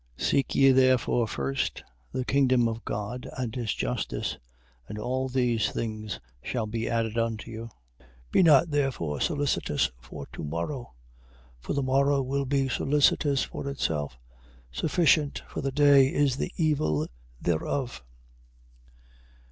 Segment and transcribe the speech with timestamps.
[0.17, 0.25] 6:33.
[0.29, 4.39] Seek ye therefore first the kingdom of God, and his justice,
[4.87, 7.69] and all these things shall be added unto you.
[7.99, 8.05] 6:34.
[8.31, 10.93] Be not therefore solicitous for to morrow;
[11.59, 14.17] for the morrow will be solicitous for itself.
[14.71, 17.05] Sufficient for the day is the evil
[17.39, 18.03] thereof.